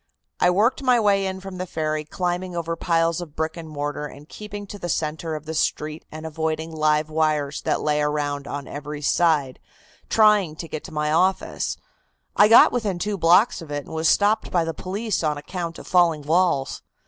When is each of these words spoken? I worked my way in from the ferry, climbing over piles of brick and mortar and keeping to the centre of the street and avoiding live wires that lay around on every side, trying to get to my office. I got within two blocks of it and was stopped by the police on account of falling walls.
I 0.39 0.49
worked 0.49 0.81
my 0.81 0.99
way 0.99 1.27
in 1.27 1.39
from 1.41 1.57
the 1.59 1.67
ferry, 1.67 2.03
climbing 2.05 2.55
over 2.55 2.75
piles 2.75 3.21
of 3.21 3.35
brick 3.35 3.55
and 3.55 3.69
mortar 3.69 4.07
and 4.07 4.27
keeping 4.27 4.65
to 4.65 4.79
the 4.79 4.89
centre 4.89 5.35
of 5.35 5.45
the 5.45 5.53
street 5.53 6.05
and 6.11 6.25
avoiding 6.25 6.71
live 6.71 7.07
wires 7.11 7.61
that 7.65 7.81
lay 7.81 8.01
around 8.01 8.47
on 8.47 8.67
every 8.67 9.03
side, 9.03 9.59
trying 10.09 10.55
to 10.55 10.67
get 10.67 10.83
to 10.85 10.91
my 10.91 11.11
office. 11.11 11.77
I 12.35 12.47
got 12.47 12.71
within 12.71 12.97
two 12.97 13.15
blocks 13.19 13.61
of 13.61 13.69
it 13.69 13.85
and 13.85 13.93
was 13.93 14.09
stopped 14.09 14.49
by 14.49 14.63
the 14.63 14.73
police 14.73 15.23
on 15.23 15.37
account 15.37 15.77
of 15.77 15.85
falling 15.85 16.23
walls. 16.23 16.81